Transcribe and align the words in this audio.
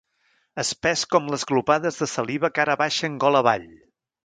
Espès 0.63 1.03
com 1.15 1.27
les 1.33 1.45
glopades 1.51 2.01
de 2.01 2.09
saliva 2.15 2.51
que 2.57 2.65
ara 2.65 2.79
baixen 2.83 3.21
gola 3.27 3.45
avall. 3.45 3.71